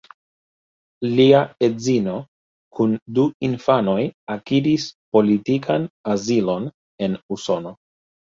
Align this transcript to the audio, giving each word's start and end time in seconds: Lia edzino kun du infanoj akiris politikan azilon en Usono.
Lia 1.17 1.41
edzino 1.67 2.15
kun 2.77 2.95
du 3.17 3.25
infanoj 3.49 3.95
akiris 4.37 4.87
politikan 5.19 5.87
azilon 6.17 6.67
en 7.09 7.21
Usono. 7.39 7.77